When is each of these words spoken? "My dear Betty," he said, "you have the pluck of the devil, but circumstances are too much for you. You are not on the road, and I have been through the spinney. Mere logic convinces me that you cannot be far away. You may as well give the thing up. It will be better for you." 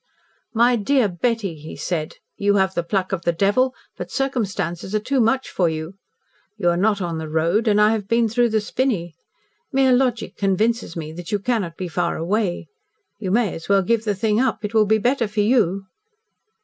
"My 0.55 0.77
dear 0.77 1.07
Betty," 1.07 1.53
he 1.57 1.75
said, 1.75 2.15
"you 2.35 2.55
have 2.55 2.73
the 2.73 2.81
pluck 2.81 3.11
of 3.11 3.21
the 3.21 3.31
devil, 3.31 3.75
but 3.97 4.09
circumstances 4.09 4.95
are 4.95 4.99
too 4.99 5.19
much 5.19 5.47
for 5.47 5.69
you. 5.69 5.93
You 6.57 6.69
are 6.69 6.75
not 6.75 7.03
on 7.03 7.19
the 7.19 7.29
road, 7.29 7.67
and 7.67 7.79
I 7.79 7.91
have 7.91 8.07
been 8.07 8.27
through 8.27 8.49
the 8.49 8.61
spinney. 8.61 9.13
Mere 9.71 9.93
logic 9.93 10.35
convinces 10.37 10.95
me 10.95 11.11
that 11.11 11.31
you 11.31 11.37
cannot 11.37 11.77
be 11.77 11.87
far 11.87 12.17
away. 12.17 12.67
You 13.19 13.29
may 13.29 13.53
as 13.53 13.69
well 13.69 13.83
give 13.83 14.03
the 14.03 14.15
thing 14.15 14.39
up. 14.39 14.65
It 14.65 14.73
will 14.73 14.87
be 14.87 14.97
better 14.97 15.27
for 15.27 15.41
you." 15.41 15.85